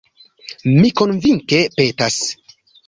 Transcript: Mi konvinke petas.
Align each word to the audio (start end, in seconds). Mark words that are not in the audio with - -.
Mi 0.71 0.91
konvinke 1.03 1.63
petas. 1.79 2.23